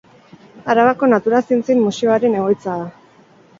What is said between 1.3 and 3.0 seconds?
Zientzien museoaren egoitza da.